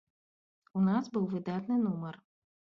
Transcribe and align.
У 0.79 0.87
нас 0.87 1.11
быў 1.17 1.29
выдатны 1.35 1.81
нумар. 1.87 2.15